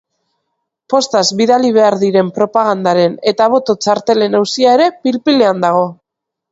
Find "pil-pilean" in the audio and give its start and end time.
5.05-5.67